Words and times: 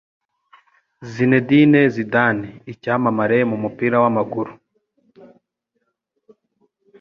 Zinedine 1.11 1.81
Zidane 1.93 2.49
icyamamare 2.71 3.37
mu 3.49 3.57
mupira 3.63 3.97
w'amaguru 4.03 4.51